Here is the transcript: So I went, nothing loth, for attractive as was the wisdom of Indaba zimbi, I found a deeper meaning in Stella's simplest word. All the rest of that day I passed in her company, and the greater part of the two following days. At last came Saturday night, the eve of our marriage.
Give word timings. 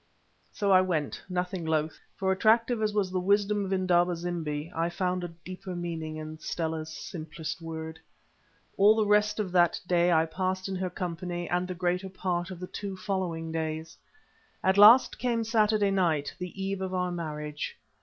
So 0.51 0.71
I 0.71 0.81
went, 0.81 1.21
nothing 1.29 1.63
loth, 1.63 1.99
for 2.15 2.31
attractive 2.31 2.81
as 2.81 2.91
was 2.91 3.11
the 3.11 3.19
wisdom 3.19 3.63
of 3.65 3.71
Indaba 3.71 4.15
zimbi, 4.15 4.71
I 4.75 4.89
found 4.89 5.23
a 5.23 5.27
deeper 5.45 5.75
meaning 5.75 6.15
in 6.17 6.39
Stella's 6.39 6.91
simplest 6.91 7.61
word. 7.61 7.99
All 8.77 8.95
the 8.95 9.05
rest 9.05 9.39
of 9.39 9.51
that 9.51 9.79
day 9.85 10.11
I 10.11 10.25
passed 10.25 10.67
in 10.67 10.75
her 10.77 10.89
company, 10.89 11.47
and 11.47 11.67
the 11.67 11.75
greater 11.75 12.09
part 12.09 12.49
of 12.49 12.59
the 12.59 12.65
two 12.65 12.97
following 12.97 13.51
days. 13.51 13.95
At 14.63 14.75
last 14.79 15.19
came 15.19 15.43
Saturday 15.43 15.91
night, 15.91 16.33
the 16.39 16.59
eve 16.59 16.81
of 16.81 16.95
our 16.95 17.11
marriage. 17.11 17.77